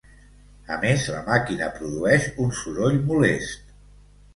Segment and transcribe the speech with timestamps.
[0.75, 3.75] A més, la màquina produeix un soroll molest.